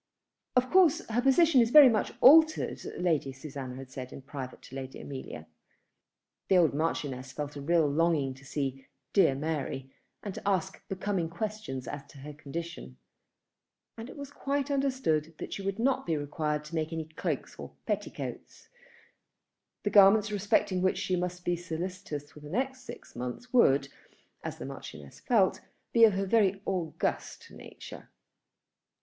[0.55, 4.75] "Of course her position is very much altered," Lady Susanna had said in private to
[4.75, 5.45] Lady Amelia.
[6.47, 9.91] The old Marchioness felt a real longing to see "dear Mary,"
[10.23, 12.97] and to ask becoming questions as to her condition.
[13.95, 17.05] And it was quite understood that she was not to be required to make any
[17.05, 18.69] cloaks or petticoats.
[19.83, 23.87] The garments respecting which she must be solicitous for the next six months would,
[24.43, 25.61] as the Marchioness felt,
[25.93, 28.09] be of a very august nature.